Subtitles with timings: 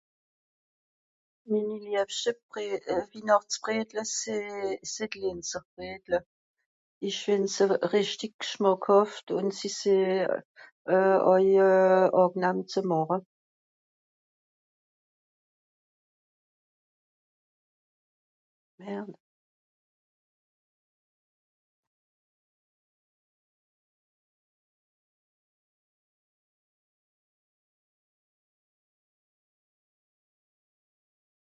[1.51, 4.47] minni lebschte bred euh winàchtsbredle seh
[4.93, 6.17] sìn d'lìnzerbredle
[7.07, 10.05] ìsch fìnd'se rìchtig g'schmàckhàft ùn si sìn
[10.95, 11.47] euh äuj
[12.23, 13.19] àgenahm zu màche